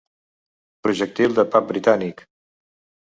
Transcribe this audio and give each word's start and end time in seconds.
Projectil 0.87 1.35
de 1.41 1.45
pub 1.57 1.69
britànic. 1.73 2.25